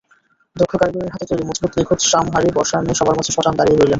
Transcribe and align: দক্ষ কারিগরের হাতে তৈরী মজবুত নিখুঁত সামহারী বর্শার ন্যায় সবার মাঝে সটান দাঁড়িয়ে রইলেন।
দক্ষ 0.55 0.73
কারিগরের 0.81 1.11
হাতে 1.13 1.25
তৈরী 1.29 1.43
মজবুত 1.45 1.71
নিখুঁত 1.77 1.99
সামহারী 2.11 2.49
বর্শার 2.55 2.81
ন্যায় 2.83 2.97
সবার 2.99 3.17
মাঝে 3.17 3.31
সটান 3.33 3.53
দাঁড়িয়ে 3.57 3.77
রইলেন। 3.77 3.89